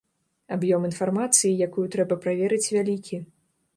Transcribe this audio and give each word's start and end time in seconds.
Аб'ём 0.55 0.87
інфармацыі, 0.89 1.51
якую 1.67 1.85
трэба 1.97 2.15
праверыць, 2.25 2.67
вялікі. 2.77 3.25